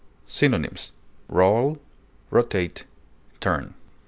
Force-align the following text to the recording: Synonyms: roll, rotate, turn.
Synonyms: 0.27 0.93
roll, 1.27 1.79
rotate, 2.31 2.85
turn. 3.39 3.75